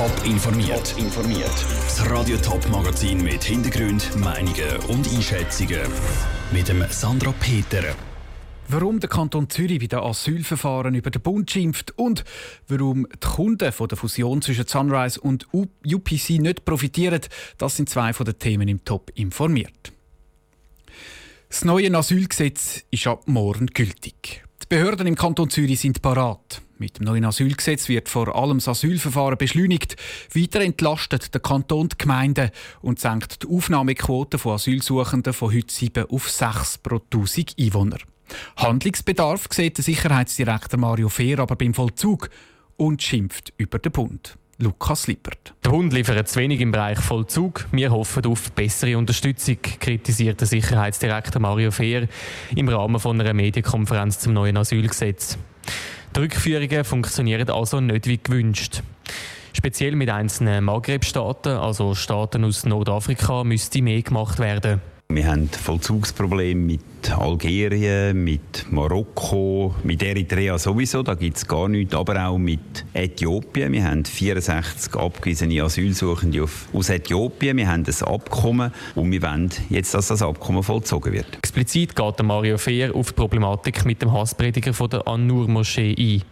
Top 0.00 0.24
informiert. 0.24 0.94
informiert. 0.96 1.52
Das 1.84 2.10
Radio 2.10 2.38
Top 2.38 2.66
Magazin 2.70 3.22
mit 3.22 3.44
Hintergrund, 3.44 4.16
Meinungen 4.16 4.76
und 4.88 5.06
Einschätzungen 5.06 5.82
mit 6.52 6.68
dem 6.68 6.82
Sandra 6.88 7.34
Peter. 7.38 7.82
Warum 8.68 8.98
der 8.98 9.10
Kanton 9.10 9.50
Zürich 9.50 9.78
bei 9.78 9.88
den 9.88 9.98
Asylverfahren 9.98 10.94
über 10.94 11.10
den 11.10 11.20
Bund 11.20 11.50
schimpft 11.50 11.92
und 11.98 12.24
warum 12.66 13.06
die 13.12 13.28
Kunden 13.28 13.72
von 13.72 13.88
der 13.88 13.98
Fusion 13.98 14.40
zwischen 14.40 14.66
Sunrise 14.66 15.20
und 15.20 15.48
UPC 15.52 16.30
nicht 16.40 16.64
profitieren, 16.64 17.20
das 17.58 17.76
sind 17.76 17.90
zwei 17.90 18.14
von 18.14 18.24
den 18.24 18.38
Themen 18.38 18.68
im 18.68 18.82
Top 18.86 19.12
informiert. 19.16 19.92
Das 21.50 21.66
neue 21.66 21.94
Asylgesetz 21.94 22.84
ist 22.90 23.06
ab 23.06 23.24
morgen 23.26 23.66
gültig. 23.66 24.44
Die 24.62 24.66
Behörden 24.66 25.06
im 25.06 25.14
Kanton 25.14 25.50
Zürich 25.50 25.80
sind 25.80 26.00
parat. 26.00 26.62
Mit 26.80 26.98
dem 26.98 27.04
neuen 27.04 27.26
Asylgesetz 27.26 27.90
wird 27.90 28.08
vor 28.08 28.34
allem 28.34 28.56
das 28.56 28.68
Asylverfahren 28.68 29.36
beschleunigt. 29.36 29.96
Weiter 30.34 30.62
entlastet 30.62 31.34
der 31.34 31.42
Kanton 31.42 31.90
die 31.90 31.98
Gemeinden 31.98 32.48
und 32.80 32.98
senkt 32.98 33.42
die 33.42 33.48
Aufnahmequote 33.48 34.38
von 34.38 34.54
Asylsuchenden 34.54 35.34
von 35.34 35.52
heute 35.54 35.70
7 35.70 36.06
auf 36.06 36.30
6 36.30 36.78
pro 36.78 37.02
1000 37.12 37.54
Einwohner. 37.60 37.98
Handlungsbedarf 38.56 39.46
sieht 39.50 39.76
der 39.76 39.84
Sicherheitsdirektor 39.84 40.80
Mario 40.80 41.10
Fehr 41.10 41.40
aber 41.40 41.54
beim 41.54 41.74
Vollzug 41.74 42.30
und 42.78 43.02
schimpft 43.02 43.52
über 43.58 43.78
den 43.78 43.92
Bund. 43.92 44.38
Lukas 44.56 45.06
Lippert. 45.06 45.52
Der 45.62 45.70
Bund 45.70 45.92
liefert 45.92 46.28
zu 46.28 46.40
wenig 46.40 46.62
im 46.62 46.72
Bereich 46.72 46.98
Vollzug. 46.98 47.66
Wir 47.72 47.90
hoffen 47.90 48.24
auf 48.24 48.52
bessere 48.52 48.96
Unterstützung, 48.96 49.58
kritisiert 49.80 50.40
der 50.40 50.48
Sicherheitsdirektor 50.48 51.42
Mario 51.42 51.72
Fehr 51.72 52.08
im 52.56 52.68
Rahmen 52.70 52.98
von 52.98 53.20
einer 53.20 53.34
Medienkonferenz 53.34 54.20
zum 54.20 54.32
neuen 54.32 54.56
Asylgesetz. 54.56 55.36
Die 56.14 56.20
Rückführungen 56.20 56.84
funktionieren 56.84 57.48
also 57.50 57.80
nicht 57.80 58.06
wie 58.06 58.18
gewünscht. 58.18 58.82
Speziell 59.52 59.94
mit 59.96 60.10
einzelnen 60.10 60.64
Maghreb-Staaten, 60.64 61.50
also 61.56 61.94
Staaten 61.94 62.44
aus 62.44 62.64
Nordafrika, 62.64 63.44
müsste 63.44 63.82
mehr 63.82 64.02
gemacht 64.02 64.38
werden. 64.38 64.80
Wir 65.12 65.26
haben 65.26 65.48
Vollzugsprobleme 65.48 66.60
mit 66.60 67.10
Algerien, 67.10 68.22
mit 68.22 68.70
Marokko, 68.70 69.74
mit 69.82 70.04
Eritrea 70.04 70.56
sowieso, 70.56 71.02
da 71.02 71.14
gibt 71.14 71.36
es 71.36 71.48
gar 71.48 71.68
nichts, 71.68 71.96
aber 71.96 72.28
auch 72.28 72.38
mit 72.38 72.84
Äthiopien. 72.94 73.72
Wir 73.72 73.86
haben 73.86 74.04
64 74.04 74.94
abgewiesene 74.94 75.64
Asylsuchende 75.64 76.46
aus 76.72 76.90
Äthiopien. 76.90 77.56
Wir 77.56 77.66
haben 77.66 77.84
ein 77.84 78.06
Abkommen 78.06 78.70
und 78.94 79.10
wir 79.10 79.20
wollen 79.22 79.50
jetzt, 79.68 79.94
dass 79.94 80.06
das 80.06 80.22
Abkommen 80.22 80.62
vollzogen 80.62 81.12
wird. 81.12 81.38
Explizit 81.38 81.96
geht 81.96 82.22
Mario 82.22 82.56
Fehr 82.56 82.94
auf 82.94 83.08
die 83.08 83.14
Problematik 83.14 83.84
mit 83.84 84.00
dem 84.02 84.12
Hassprediger 84.12 84.72
von 84.72 84.90
der 84.90 85.08
An-Nur-Moschee 85.08 85.96
ein. 85.98 86.22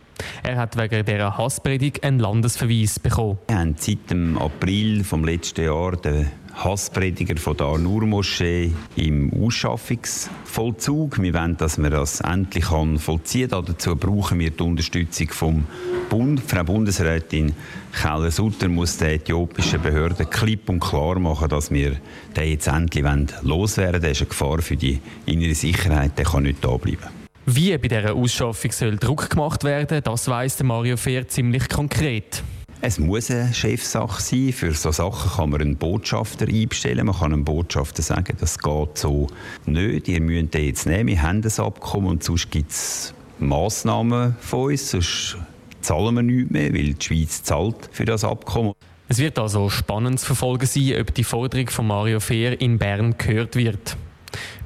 Er 0.45 0.57
hat 0.57 0.77
wegen 0.77 1.05
dieser 1.05 1.37
Hasspredigt 1.37 2.05
einen 2.05 2.21
Landesverweis 2.21 3.01
bekommen. 3.01 3.39
Wir 3.49 3.59
haben 3.59 3.75
seit 3.77 4.11
dem 4.11 4.39
April 4.39 5.03
vom 5.03 5.25
letzten 5.25 5.65
Jahr 5.65 5.97
den 5.97 6.29
Hassprediger 6.65 7.37
von 7.37 7.57
der 7.57 7.79
Nur-Moschee 7.79 8.73
im 8.97 9.33
Ausschaffungsvollzug. 9.33 11.23
Wir 11.23 11.35
wollen, 11.35 11.57
dass 11.57 11.79
man 11.79 11.93
das 11.93 12.21
endlich 12.21 12.65
vollziehen 12.65 13.51
kann. 13.51 13.65
Dazu 13.67 13.95
brauchen 13.95 14.41
wir 14.41 14.51
die 14.51 14.63
Unterstützung 14.63 15.29
vom 15.29 15.65
Bund. 16.11 16.41
Frau 16.41 16.65
Bundesrätin 16.65 17.55
Keller-Sutter 17.93 18.69
muss 18.69 18.97
den 18.97 19.11
äthiopischen 19.11 19.81
Behörden 19.83 20.29
klipp 20.29 20.69
und 20.69 20.81
klar 20.81 21.19
machen, 21.21 21.49
dass 21.49 21.71
wir 21.71 21.97
den 22.37 22.51
jetzt 22.51 22.67
endlich 22.67 23.05
loswerden 23.43 23.93
wollen. 23.93 24.03
Der 24.03 24.11
ist 24.11 24.21
eine 24.21 24.29
Gefahr 24.29 24.61
für 24.61 24.77
die 24.77 25.01
innere 25.27 25.55
Sicherheit. 25.55 26.19
Der 26.19 26.25
kann 26.25 26.43
nicht 26.43 26.65
da 26.65 26.77
bleiben. 26.77 27.07
Wie 27.47 27.79
bei 27.79 27.89
dieser 27.89 28.15
Ausschaffung 28.15 28.73
soll 28.73 28.97
Druck 28.97 29.31
gemacht 29.31 29.65
werden, 29.65 30.03
das 30.03 30.29
weiss 30.29 30.63
Mario 30.63 30.97
Fehr 30.97 31.27
ziemlich 31.29 31.69
konkret. 31.69 32.43
Es 32.81 33.01
muss 33.01 33.29
eine 33.31 33.53
Chefsache 33.53 34.23
sein. 34.23 34.53
Für 34.53 34.73
solche 34.73 34.99
Sachen 34.99 35.31
kann 35.33 35.51
man 35.51 35.61
einen 35.61 35.77
Botschafter 35.77 36.47
einstellen. 36.47 37.07
Man 37.07 37.17
kann 37.17 37.33
einem 37.33 37.45
Botschafter 37.45 38.03
sagen, 38.03 38.37
das 38.39 38.59
geht 38.59 38.97
so 38.97 39.27
nicht. 39.67 40.07
Ihr 40.07 40.21
müsst 40.21 40.55
den 40.55 40.65
jetzt 40.65 40.87
nehmen. 40.87 41.09
Wir 41.09 41.23
haben 41.23 41.43
ein 41.43 41.61
Abkommen 41.61 42.07
und 42.07 42.23
sonst 42.23 42.51
gibt 42.53 42.71
es 42.71 43.15
Massnahmen 43.41 44.37
von 44.41 44.71
uns. 44.71 44.93
Sonst 44.93 45.39
zahlen 45.81 46.15
wir 46.15 46.23
nichts 46.23 46.53
mehr, 46.53 46.73
weil 46.73 46.95
die 46.95 47.05
Schweiz 47.05 47.43
zahlt 47.43 47.89
für 47.91 48.05
das 48.05 48.23
Abkommen. 48.23 48.75
Es 49.09 49.19
wird 49.19 49.41
also 49.41 49.71
spannend 49.71 50.21
zu 50.21 50.27
verfolgen 50.27 50.67
sein, 50.67 51.01
ob 51.01 51.13
die 51.15 51.25
Forderung 51.25 51.69
von 51.71 51.87
Mario 51.87 52.21
Fehr 52.21 52.61
in 52.61 52.79
Bern 52.79 53.17
gehört 53.19 53.57
wird. 53.57 53.97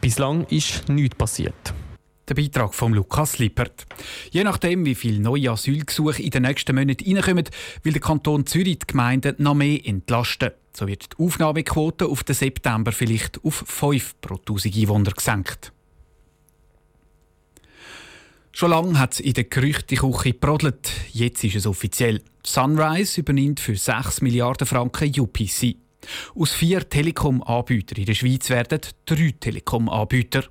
Bislang 0.03 0.45
ist 0.51 0.87
nichts 0.89 1.17
passiert. 1.17 1.73
Der 2.29 2.35
Beitrag 2.35 2.73
von 2.75 2.93
Lukas 2.93 3.39
Lippert. 3.39 3.85
Je 4.31 4.45
nachdem, 4.45 4.85
wie 4.85 4.95
viele 4.95 5.21
neue 5.21 5.51
Asylgesuche 5.51 6.23
in 6.23 6.31
den 6.31 6.43
nächsten 6.43 6.75
Monaten 6.75 7.17
reinkommen, 7.17 7.49
will 7.83 7.93
der 7.93 8.01
Kanton 8.01 8.47
Zürich 8.47 8.79
die 8.79 8.87
Gemeinden 8.87 9.35
noch 9.39 9.55
mehr 9.55 9.85
entlasten. 9.85 10.53
So 10.73 10.87
wird 10.87 11.13
die 11.13 11.25
Aufnahmequote 11.25 12.07
auf 12.07 12.23
den 12.23 12.37
September 12.37 12.93
vielleicht 12.93 13.45
auf 13.45 13.65
5 13.67 14.21
pro 14.21 14.37
1000 14.37 14.77
Einwohner 14.77 15.11
gesenkt. 15.11 15.73
Schon 18.53 18.71
lange 18.71 18.99
hat 18.99 19.15
es 19.15 19.21
in 19.21 19.33
der 19.33 19.45
Gerüchteküche 19.45 20.35
brodelt. 20.35 20.93
Jetzt 21.11 21.43
ist 21.43 21.57
es 21.57 21.67
offiziell. 21.67 22.23
Sunrise 22.45 23.21
übernimmt 23.21 23.61
für 23.61 23.75
6 23.75 24.21
Milliarden 24.21 24.67
Franken 24.67 25.13
UPC. 25.19 25.77
Aus 26.35 26.53
vier 26.53 26.89
Telekom-Anbietern 26.89 27.99
in 27.99 28.07
der 28.07 28.15
Schweiz 28.15 28.51
werden 28.51 28.81
drei 29.07 29.35
Telekom-Anbieter. 29.41 30.45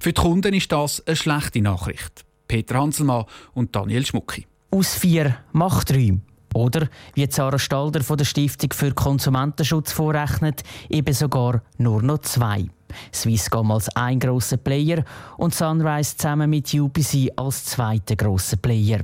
Für 0.00 0.12
die 0.12 0.20
Kunden 0.20 0.54
ist 0.54 0.72
das 0.72 1.06
eine 1.06 1.16
schlechte 1.16 1.60
Nachricht. 1.60 2.24
Peter 2.48 2.78
Hanselmann 2.78 3.24
und 3.54 3.74
Daniel 3.74 4.04
Schmucki. 4.04 4.46
Aus 4.70 4.94
vier 4.94 5.36
macht 5.52 5.90
drei. 5.90 6.18
Oder, 6.54 6.88
wie 7.14 7.26
Sarah 7.28 7.58
Stalder 7.58 8.02
von 8.02 8.16
der 8.16 8.24
Stiftung 8.24 8.72
für 8.72 8.92
Konsumentenschutz 8.92 9.92
vorrechnet, 9.92 10.62
eben 10.88 11.12
sogar 11.12 11.62
nur 11.78 12.00
noch 12.02 12.18
zwei. 12.18 12.68
Swisscom 13.12 13.72
als 13.72 13.88
ein 13.96 14.20
grosser 14.20 14.56
Player 14.56 15.04
und 15.36 15.54
Sunrise 15.54 16.16
zusammen 16.16 16.50
mit 16.50 16.72
UPC 16.72 17.32
als 17.36 17.64
zweiter 17.64 18.14
grosser 18.14 18.56
Player. 18.56 19.00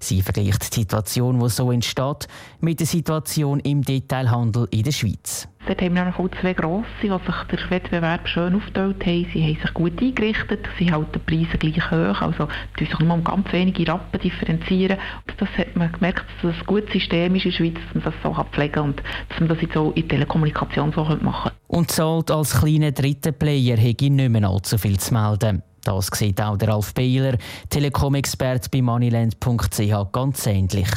Sie 0.00 0.22
vergleicht 0.22 0.74
die 0.74 0.80
Situation, 0.80 1.40
die 1.40 1.48
so 1.48 1.70
entsteht, 1.72 2.28
mit 2.60 2.80
der 2.80 2.86
Situation 2.86 3.60
im 3.60 3.82
Detailhandel 3.82 4.68
in 4.70 4.82
der 4.82 4.92
Schweiz. 4.92 5.48
Dort 5.66 5.82
haben 5.82 5.96
wir 5.96 6.04
noch 6.06 6.30
zwei 6.40 6.54
grosse, 6.54 6.86
die 7.02 7.08
sich 7.08 7.18
der 7.50 7.70
Wettbewerb 7.70 8.26
schön 8.26 8.54
aufgeteilt 8.54 9.04
haben. 9.04 9.26
Sie 9.32 9.42
haben 9.42 9.60
sich 9.60 9.74
gut 9.74 10.00
eingerichtet, 10.00 10.66
sie 10.78 10.90
halten 10.90 11.12
die 11.14 11.18
Preise 11.18 11.58
gleich 11.58 11.90
hoch, 11.90 12.22
also 12.22 12.48
die 12.78 12.86
sich 12.86 12.98
nur 12.98 13.12
um 13.12 13.22
ganz 13.22 13.52
wenige 13.52 13.86
Rappen 13.92 14.18
differenzieren. 14.18 14.96
Das 15.36 15.48
hat 15.58 15.76
man 15.76 15.92
gemerkt, 15.92 16.24
dass 16.42 16.52
das 16.52 16.60
ein 16.60 16.66
gutes 16.66 16.92
System 16.92 17.34
ist 17.34 17.44
in 17.44 17.50
der 17.50 17.56
Schweiz, 17.58 17.74
dass 17.74 17.94
man 17.94 18.04
das 18.04 18.14
so 18.22 18.44
pflegen 18.50 18.72
kann 18.72 18.84
und 18.84 19.02
dass 19.28 19.40
man 19.40 19.48
das 19.50 19.60
jetzt 19.60 19.76
auch 19.76 19.90
in 19.90 20.08
der 20.08 20.08
Telekommunikation 20.08 20.92
so 20.94 21.04
machen 21.04 21.20
kann. 21.20 21.52
Und 21.66 21.90
zahlt 21.90 22.30
als 22.30 22.58
kleiner 22.60 22.92
dritter 22.92 23.32
Player 23.32 23.76
hätte 23.76 24.08
nicht 24.08 24.30
mehr 24.30 24.48
allzu 24.48 24.78
viel 24.78 24.98
zu 24.98 25.12
melden. 25.12 25.62
Das 25.84 26.08
sieht 26.12 26.40
auch 26.40 26.56
der 26.56 26.68
Ralf 26.68 26.94
Behler, 26.94 27.38
Telekom-Experte 27.70 28.68
bei 28.70 28.82
moneyland.ch, 28.82 30.12
ganz 30.12 30.46
ähnlich. 30.46 30.88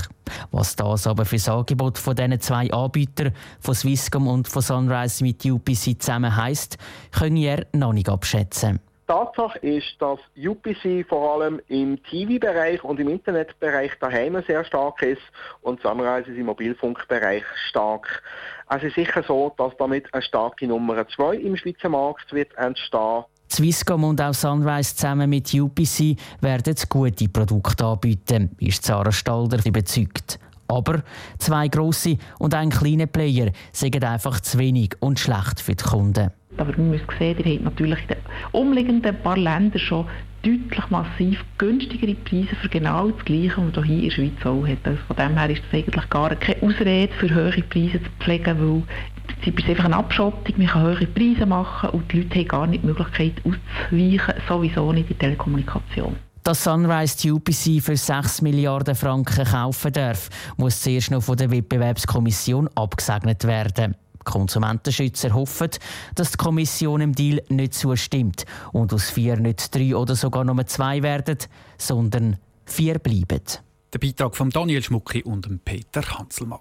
Was 0.51 0.75
das 0.75 1.07
aber 1.07 1.25
für 1.25 1.35
das 1.35 1.49
Angebot 1.49 1.97
von 1.97 2.15
diesen 2.15 2.39
zwei 2.39 2.71
Anbietern, 2.71 3.33
von 3.59 3.75
Swisscom 3.75 4.27
und 4.27 4.47
von 4.47 4.61
Sunrise 4.61 5.23
mit 5.23 5.45
UPC 5.45 6.01
zusammen 6.01 6.35
heisst, 6.35 6.77
können 7.11 7.35
wir 7.35 7.65
noch 7.73 7.93
nicht 7.93 8.09
abschätzen. 8.09 8.79
Tatsache 9.11 9.59
ist, 9.59 9.97
dass 9.99 10.19
UPC 10.37 11.05
vor 11.05 11.33
allem 11.33 11.59
im 11.67 12.01
TV-Bereich 12.03 12.81
und 12.81 12.97
im 12.97 13.09
Internetbereich 13.09 13.91
daheim 13.99 14.41
sehr 14.47 14.63
stark 14.63 15.01
ist 15.01 15.21
und 15.61 15.81
Sunrise 15.81 16.31
ist 16.31 16.37
im 16.37 16.45
Mobilfunkbereich 16.45 17.43
stark. 17.67 18.23
Es 18.69 18.83
ist 18.83 18.95
sicher 18.95 19.21
so, 19.23 19.53
dass 19.57 19.75
damit 19.77 20.13
eine 20.13 20.21
starke 20.21 20.65
Nummer 20.65 21.05
2 21.05 21.35
im 21.35 21.57
Schweizer 21.57 21.89
Markt 21.89 22.31
wird 22.31 22.55
entstehen 22.55 23.25
Swisscom 23.51 24.05
und 24.05 24.21
auch 24.21 24.33
Sunrise 24.33 24.95
zusammen 24.95 25.29
mit 25.29 25.53
UPC 25.53 26.17
werden 26.39 26.75
gute 26.87 27.27
Produkte 27.27 27.85
anbieten, 27.85 28.51
ist 28.59 28.85
Sarah 28.85 29.11
Stalder 29.11 29.59
überzeugt. 29.65 30.39
Aber 30.67 31.03
zwei 31.37 31.67
grosse 31.67 32.17
und 32.39 32.53
ein 32.53 32.69
kleiner 32.69 33.07
Player 33.07 33.51
sind 33.73 34.03
einfach 34.03 34.39
zu 34.39 34.57
wenig 34.57 34.95
und 35.01 35.19
schlecht 35.19 35.59
für 35.59 35.75
die 35.75 35.83
Kunden. 35.83 36.31
Aber 36.57 36.71
man 36.77 36.91
muss 36.91 37.01
sehen, 37.19 37.37
ihr 37.39 37.55
habt 37.55 37.63
natürlich 37.63 37.99
in 38.01 38.07
den 38.07 38.17
umliegenden 38.51 39.15
paar 39.21 39.37
Ländern 39.37 39.79
schon 39.79 40.05
deutlich 40.43 40.89
massiv 40.89 41.43
günstigere 41.57 42.15
Preise 42.15 42.55
für 42.61 42.69
genau 42.69 43.09
das 43.09 43.25
Gleiche, 43.25 43.57
was 43.57 43.75
man 43.75 43.83
hier 43.85 43.95
in 43.95 44.03
der 44.03 44.11
Schweiz 44.11 44.45
auch 44.45 44.67
hat. 44.67 44.79
Also 44.85 44.99
von 45.07 45.15
dem 45.15 45.37
her 45.37 45.49
ist 45.49 45.61
das 45.63 45.79
eigentlich 45.79 46.09
gar 46.09 46.35
keine 46.35 46.61
Ausrede 46.63 47.13
für 47.13 47.29
höhere 47.29 47.61
Preise 47.61 48.01
zu 48.01 48.09
pflegen, 48.19 48.59
weil 48.59 48.83
es 49.41 49.47
ist 49.47 49.69
einfach 49.69 49.85
eine 49.85 49.97
Abschottung, 49.97 50.55
man 50.57 50.67
kann 50.67 50.83
höhere 50.83 51.07
Preise 51.07 51.45
machen 51.45 51.89
und 51.89 52.11
die 52.11 52.21
Leute 52.21 52.39
haben 52.39 52.47
gar 52.47 52.67
nicht 52.67 52.83
die 52.83 52.87
Möglichkeit 52.87 53.33
auszuweichen, 53.37 54.33
sowieso 54.47 54.93
nicht 54.93 55.09
in 55.09 55.17
der 55.17 55.29
Telekommunikation. 55.29 56.15
Dass 56.43 56.63
Sunrise 56.63 57.17
die 57.17 57.31
UPC 57.31 57.83
für 57.83 57.95
6 57.95 58.41
Milliarden 58.41 58.95
Franken 58.95 59.45
kaufen 59.45 59.93
darf, 59.93 60.29
muss 60.57 60.81
zuerst 60.81 61.11
noch 61.11 61.21
von 61.21 61.37
der 61.37 61.51
Wettbewerbskommission 61.51 62.67
abgesegnet 62.75 63.43
werden. 63.45 63.95
Die 64.15 64.23
Konsumentenschützer 64.23 65.33
hoffen, 65.33 65.69
dass 66.15 66.31
die 66.31 66.37
Kommission 66.37 66.99
dem 66.99 67.13
Deal 67.13 67.41
nicht 67.49 67.73
zustimmt 67.73 68.45
und 68.71 68.93
aus 68.93 69.09
vier 69.09 69.37
nicht 69.37 69.73
drei 69.73 69.95
oder 69.95 70.15
sogar 70.15 70.43
nur 70.43 70.65
zwei 70.65 71.03
werden, 71.03 71.37
sondern 71.77 72.37
vier 72.65 72.97
bleiben. 72.99 73.41
Der 73.93 73.99
Beitrag 73.99 74.35
von 74.35 74.49
Daniel 74.49 74.81
Schmucki 74.81 75.23
und 75.23 75.63
Peter 75.65 76.01
Hanselmann. 76.01 76.59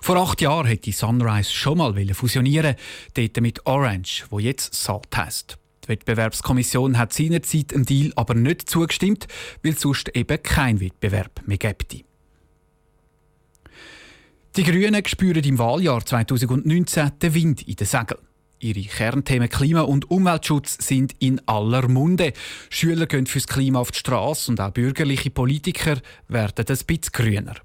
Vor 0.00 0.16
acht 0.16 0.40
Jahren 0.40 0.66
hätte 0.66 0.92
Sunrise 0.92 1.52
schon 1.52 1.78
mal 1.78 2.14
fusionieren 2.14 2.76
dort 3.14 3.40
mit 3.40 3.66
Orange, 3.66 4.24
wo 4.30 4.38
jetzt 4.38 4.74
Salt 4.74 5.16
heisst. 5.16 5.58
Die 5.84 5.88
Wettbewerbskommission 5.88 6.96
hat 6.96 7.12
seinerzeit 7.12 7.72
dem 7.72 7.84
Deal 7.84 8.12
aber 8.16 8.34
nicht 8.34 8.68
zugestimmt, 8.68 9.26
weil 9.62 9.76
sonst 9.76 10.14
eben 10.16 10.42
kein 10.42 10.80
Wettbewerb 10.80 11.42
mehr 11.46 11.58
gäbe. 11.58 12.04
Die 14.56 14.62
Grünen 14.62 15.04
spüren 15.04 15.42
im 15.42 15.58
Wahljahr 15.58 16.06
2019 16.06 17.18
den 17.20 17.34
Wind 17.34 17.62
in 17.66 17.74
den 17.74 17.86
Segeln. 17.86 18.20
Ihre 18.60 18.82
Kernthemen 18.82 19.48
Klima- 19.48 19.82
und 19.82 20.10
Umweltschutz 20.10 20.78
sind 20.80 21.14
in 21.18 21.40
aller 21.46 21.88
Munde. 21.88 22.32
Schüler 22.70 23.06
gehen 23.06 23.26
fürs 23.26 23.46
Klima 23.46 23.80
auf 23.80 23.90
die 23.90 23.98
Straße 23.98 24.50
und 24.50 24.60
auch 24.60 24.70
bürgerliche 24.70 25.30
Politiker 25.30 25.98
werden 26.28 26.64
ein 26.66 26.78
bisschen 26.86 27.12
grüner. 27.12 27.56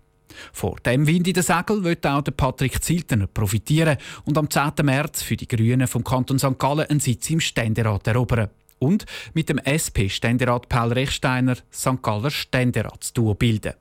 Vor 0.53 0.77
dem 0.85 1.07
Wind 1.07 1.27
in 1.27 1.33
den 1.33 1.43
Segel 1.43 1.83
wird 1.83 2.05
auch 2.05 2.23
Patrick 2.35 2.83
Ziltener 2.83 3.27
profitieren 3.27 3.97
und 4.25 4.37
am 4.37 4.49
10. 4.49 4.71
März 4.83 5.21
für 5.21 5.37
die 5.37 5.47
Grünen 5.47 5.87
vom 5.87 6.03
Kanton 6.03 6.39
St. 6.39 6.57
Gallen 6.57 6.87
einen 6.87 6.99
Sitz 6.99 7.29
im 7.29 7.39
Ständerat 7.39 8.07
erobern. 8.07 8.49
Und 8.79 9.05
mit 9.33 9.49
dem 9.49 9.59
SP-Ständerat 9.59 10.69
Paul 10.69 10.93
Rechsteiner 10.93 11.57
St. 11.71 12.01
Galler 12.01 12.31
Ständeratsduo 12.31 13.33
bilden. 13.33 13.73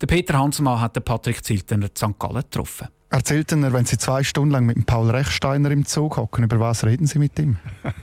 Der 0.00 0.06
Peter 0.06 0.38
Hansmann 0.38 0.80
hat 0.80 0.96
den 0.96 1.04
Patrick 1.04 1.44
Ziltener 1.44 1.86
in 1.86 1.96
St. 1.96 2.18
Gallen 2.18 2.42
getroffen. 2.42 2.88
Erzählt 3.12 3.50
er, 3.50 3.72
wenn 3.72 3.86
Sie 3.86 3.98
zwei 3.98 4.22
Stunden 4.22 4.52
lang 4.52 4.66
mit 4.66 4.76
dem 4.76 4.84
Paul 4.84 5.10
Rechsteiner 5.10 5.72
im 5.72 5.84
Zug 5.84 6.16
hocken, 6.16 6.44
über 6.44 6.60
was 6.60 6.84
reden 6.84 7.08
Sie 7.08 7.18
mit 7.18 7.36
ihm? 7.40 7.56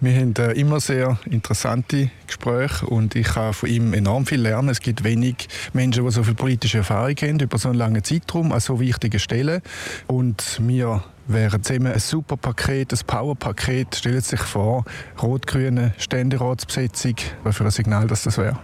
Wir 0.00 0.16
haben 0.16 0.34
äh, 0.36 0.52
immer 0.54 0.80
sehr 0.80 1.16
interessante 1.24 2.10
Gespräche 2.26 2.86
und 2.86 3.14
ich 3.14 3.28
kann 3.28 3.52
von 3.52 3.68
ihm 3.68 3.94
enorm 3.94 4.26
viel 4.26 4.40
lernen. 4.40 4.70
Es 4.70 4.80
gibt 4.80 5.04
wenig 5.04 5.46
Menschen, 5.72 6.04
die 6.04 6.10
so 6.10 6.24
viel 6.24 6.34
politische 6.34 6.78
Erfahrung 6.78 7.14
haben 7.14 7.38
über 7.38 7.56
so 7.56 7.68
einen 7.68 7.78
langen 7.78 8.02
Zeitraum 8.02 8.50
an 8.50 8.58
so 8.58 8.80
wichtigen 8.80 9.20
Stellen. 9.20 9.62
Und 10.08 10.60
wir 10.66 11.04
wären 11.28 11.62
zusammen 11.62 11.92
ein 11.92 12.00
super 12.00 12.36
Paket, 12.36 12.92
ein 12.92 12.98
Powerpaket. 13.06 13.94
Stellen 13.94 14.20
Sie 14.20 14.30
sich 14.30 14.40
vor, 14.40 14.84
rot-grüne 15.22 15.94
Ständeratsbesetzung. 15.98 17.14
Was 17.44 17.56
für 17.56 17.64
ein 17.64 17.70
Signal 17.70 18.08
dass 18.08 18.24
das 18.24 18.38
wäre. 18.38 18.58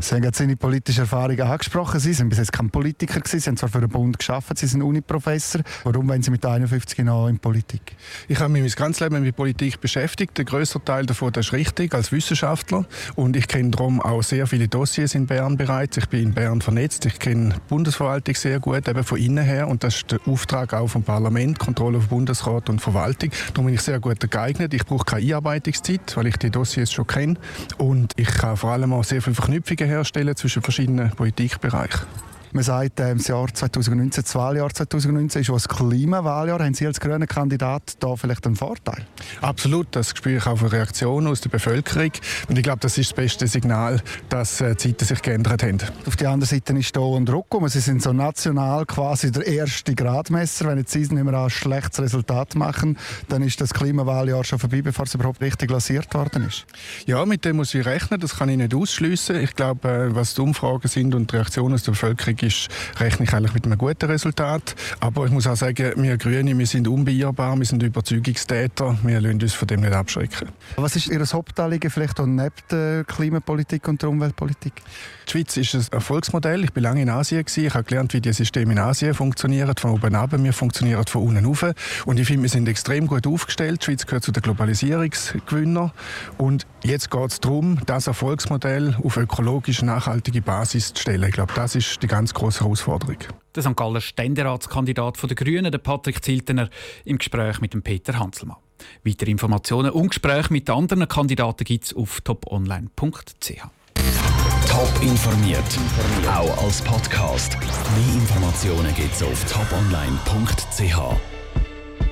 Sie 0.00 0.14
haben 0.14 0.24
jetzt 0.24 0.38
seine 0.38 0.56
politische 0.56 1.02
Erfahrungen 1.02 1.40
angesprochen. 1.40 2.00
Sie 2.00 2.12
sind 2.12 2.28
bis 2.28 2.38
jetzt 2.38 2.52
kein 2.52 2.70
Politiker 2.70 3.20
gewesen. 3.20 3.40
Sie 3.40 3.48
haben 3.48 3.56
zwar 3.56 3.68
für 3.68 3.80
den 3.80 3.88
Bund 3.88 4.18
geschafft. 4.18 4.58
Sie 4.58 4.66
sind 4.66 4.82
Uniprofessor. 4.82 5.62
Warum 5.84 6.08
wollen 6.08 6.22
Sie 6.22 6.30
mit 6.30 6.44
51 6.44 6.98
noch 7.04 7.28
in 7.28 7.38
Politik? 7.38 7.96
Ich 8.28 8.38
habe 8.40 8.50
mich 8.52 8.62
mein 8.62 8.70
ganzes 8.70 9.00
Leben 9.00 9.22
mit 9.22 9.36
Politik 9.36 9.80
beschäftigt. 9.80 10.36
Der 10.38 10.44
größte 10.44 10.82
Teil 10.84 11.06
davon 11.06 11.32
das 11.32 11.46
ist 11.46 11.52
richtig 11.52 11.94
als 11.94 12.12
Wissenschaftler. 12.12 12.86
Und 13.14 13.36
ich 13.36 13.48
kenne 13.48 13.70
darum 13.70 14.00
auch 14.00 14.22
sehr 14.22 14.46
viele 14.46 14.68
Dossiers 14.68 15.14
in 15.14 15.26
Bern 15.26 15.56
bereits. 15.56 15.96
Ich 15.96 16.08
bin 16.08 16.22
in 16.22 16.34
Bern 16.34 16.60
vernetzt. 16.60 17.06
Ich 17.06 17.18
kenne 17.18 17.54
die 17.54 17.60
Bundesverwaltung 17.68 18.34
sehr 18.34 18.60
gut, 18.60 18.88
eben 18.88 19.04
von 19.04 19.18
innen 19.18 19.44
her. 19.44 19.68
Und 19.68 19.84
das 19.84 19.96
ist 19.96 20.12
der 20.12 20.20
Auftrag 20.26 20.74
auch 20.74 20.88
vom 20.88 21.02
Parlament, 21.02 21.58
Kontrolle 21.58 21.98
auf 21.98 22.08
Bundesrat 22.08 22.68
und 22.68 22.80
Verwaltung. 22.80 23.30
Darum 23.48 23.66
bin 23.66 23.74
ich 23.74 23.82
sehr 23.82 24.00
gut 24.00 24.30
geeignet. 24.30 24.74
Ich 24.74 24.84
brauche 24.84 25.04
keine 25.04 25.22
Einarbeitungszeit, 25.22 26.16
weil 26.16 26.28
ich 26.28 26.36
die 26.36 26.50
Dossiers 26.50 26.92
schon 26.92 27.06
kenne. 27.06 27.34
Und 27.78 28.12
ich 28.16 28.28
kann 28.28 28.56
vor 28.56 28.70
allem 28.70 28.92
auch 28.92 29.04
sehr 29.04 29.22
viele 29.22 29.36
Verknüpfungen 29.66 29.90
herstellen 29.90 30.36
zwischen 30.36 30.62
verschiedenen 30.62 31.10
Politikbereichen. 31.10 32.25
Man 32.52 32.64
sagt, 32.64 33.00
äh, 33.00 33.14
das 33.14 33.28
Jahr 33.28 33.52
2019, 33.52 34.24
das 34.24 34.34
Wahljahr 34.34 34.70
2019 34.72 35.42
ist 35.42 35.50
ein 35.50 35.58
Klimawahljahr. 35.58 36.60
Haben 36.60 36.74
Sie 36.74 36.86
als 36.86 37.00
grüner 37.00 37.26
Kandidat 37.26 37.96
da 38.00 38.16
vielleicht 38.16 38.46
einen 38.46 38.56
Vorteil? 38.56 39.06
Absolut, 39.40 39.88
das 39.90 40.10
spüre 40.10 40.36
ich 40.36 40.46
auch 40.46 40.58
von 40.58 40.68
Reaktionen 40.68 41.26
aus 41.26 41.40
der 41.40 41.50
Bevölkerung. 41.50 42.12
Und 42.48 42.56
ich 42.56 42.62
glaube, 42.62 42.80
das 42.80 42.98
ist 42.98 43.10
das 43.10 43.16
beste 43.16 43.46
Signal, 43.46 44.00
dass 44.28 44.60
äh, 44.60 44.74
die 44.74 44.88
Zeiten 44.88 45.04
sich 45.04 45.22
geändert 45.22 45.62
haben. 45.62 45.78
Auf 46.06 46.16
der 46.16 46.30
anderen 46.30 46.48
Seite 46.48 46.72
ist 46.74 46.94
hier 46.94 47.02
und 47.02 47.28
Rückkommen. 47.30 47.68
Sie 47.68 47.80
sind 47.80 48.02
so 48.02 48.12
national 48.12 48.86
quasi 48.86 49.30
der 49.30 49.46
erste 49.46 49.94
Gradmesser. 49.94 50.66
Wenn 50.66 50.78
jetzt 50.78 50.92
Sie 50.92 51.00
nicht 51.00 51.12
mehr 51.12 51.34
ein 51.34 51.50
schlechtes 51.50 52.00
Resultat 52.00 52.54
machen, 52.54 52.96
dann 53.28 53.42
ist 53.42 53.60
das 53.60 53.74
Klimawahljahr 53.74 54.44
schon 54.44 54.58
vorbei, 54.58 54.82
bevor 54.82 55.04
es 55.04 55.14
überhaupt 55.14 55.40
richtig 55.40 55.70
lanciert 55.70 56.12
worden 56.14 56.44
ist. 56.44 56.66
Ja, 57.06 57.24
mit 57.26 57.44
dem 57.44 57.56
muss 57.56 57.74
ich 57.74 57.84
rechnen. 57.84 58.20
Das 58.20 58.36
kann 58.36 58.48
ich 58.48 58.56
nicht 58.56 58.74
ausschließen. 58.74 59.36
Ich 59.36 59.54
glaube, 59.54 59.88
äh, 59.88 60.14
was 60.14 60.34
die 60.34 60.40
Umfragen 60.40 60.88
sind 60.88 61.14
und 61.14 61.32
die 61.32 61.36
Reaktionen 61.36 61.74
aus 61.74 61.82
der 61.82 61.92
Bevölkerung 61.92 62.36
ist, 62.46 62.68
rechne 62.98 63.24
ich 63.24 63.32
eigentlich 63.32 63.54
mit 63.54 63.66
einem 63.66 63.78
guten 63.78 64.06
Resultat. 64.06 64.74
Aber 65.00 65.26
ich 65.26 65.32
muss 65.32 65.46
auch 65.46 65.56
sagen, 65.56 65.92
wir 65.96 66.16
Grüne, 66.16 66.56
wir 66.56 66.66
sind 66.66 66.88
unbeirrbar, 66.88 67.56
wir 67.56 67.66
sind 67.66 67.82
Überzeugungstäter, 67.82 68.98
wir 69.02 69.20
lassen 69.20 69.42
uns 69.42 69.54
von 69.54 69.68
dem 69.68 69.80
nicht 69.80 69.92
abschrecken. 69.92 70.48
Was 70.76 70.96
ist 70.96 71.08
Ihr 71.08 71.24
Hauptanliegen 71.26 71.90
vielleicht 71.90 72.20
auch 72.20 72.26
neben 72.26 72.54
der 72.70 73.04
Klimapolitik 73.04 73.88
und 73.88 74.00
der 74.00 74.08
Umweltpolitik? 74.08 74.74
Die 75.26 75.32
Schweiz 75.32 75.56
ist 75.56 75.74
ein 75.74 75.84
Erfolgsmodell. 75.90 76.64
Ich 76.64 76.74
war 76.74 76.82
lange 76.82 77.02
in 77.02 77.10
Asien. 77.10 77.44
Ich 77.46 77.74
habe 77.74 77.84
gelernt, 77.84 78.14
wie 78.14 78.20
die 78.20 78.32
Systeme 78.32 78.72
in 78.72 78.78
Asien 78.78 79.12
funktionieren, 79.12 79.74
von 79.76 79.90
oben 79.90 80.14
ab. 80.14 80.30
Wir 80.32 80.52
funktionieren 80.52 81.04
von 81.06 81.22
unten 81.22 81.44
rauf. 81.44 81.64
Und 82.04 82.20
ich 82.20 82.26
finde, 82.26 82.42
wir 82.42 82.48
sind 82.48 82.68
extrem 82.68 83.06
gut 83.08 83.26
aufgestellt. 83.26 83.80
Die 83.80 83.86
Schweiz 83.86 84.06
gehört 84.06 84.22
zu 84.22 84.30
den 84.30 84.42
Globalisierungsgewinnern. 84.42 85.90
Und 86.38 86.66
jetzt 86.84 87.10
geht 87.10 87.30
es 87.30 87.40
darum, 87.40 87.78
das 87.86 88.06
Erfolgsmodell 88.06 88.96
auf 89.02 89.16
ökologisch 89.16 89.82
nachhaltige 89.82 90.42
Basis 90.42 90.94
zu 90.94 91.02
stellen. 91.02 91.24
Ich 91.24 91.34
glaube, 91.34 91.52
das 91.56 91.74
ist 91.74 92.02
die 92.02 92.06
ganz 92.26 92.34
große 92.34 92.60
Herausforderung. 92.60 93.18
Der 93.54 93.62
St. 93.62 93.76
Galler 93.76 94.00
Ständeratskandidat 94.00 95.22
der 95.22 95.36
Grünen, 95.36 95.70
der 95.70 95.78
Patrick 95.78 96.24
Ziltener, 96.24 96.68
im 97.04 97.18
Gespräch 97.18 97.60
mit 97.60 97.72
dem 97.72 97.82
Peter 97.82 98.18
Hanselmann. 98.18 98.56
Weitere 99.04 99.30
Informationen 99.30 99.92
und 99.92 100.08
Gespräche 100.08 100.52
mit 100.52 100.68
anderen 100.68 101.06
Kandidaten 101.06 101.64
gibt 101.64 101.84
es 101.84 101.94
auf 101.94 102.20
toponline.ch. 102.22 103.62
Top 104.68 105.02
informiert, 105.02 105.78
auch 106.28 106.64
als 106.64 106.82
Podcast. 106.82 107.56
Mehr 107.60 108.14
Informationen 108.14 108.92
gibt 108.94 109.14
es 109.14 109.22
auf 109.22 109.44
toponline.ch. 109.44 111.35